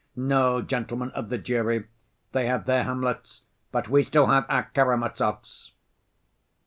No, 0.15 0.63
gentlemen 0.63 1.11
of 1.11 1.29
the 1.29 1.37
jury, 1.37 1.85
they 2.31 2.47
have 2.47 2.65
their 2.65 2.85
Hamlets, 2.85 3.43
but 3.71 3.87
we 3.87 4.01
still 4.01 4.25
have 4.25 4.47
our 4.49 4.63
Karamazovs!" 4.73 5.73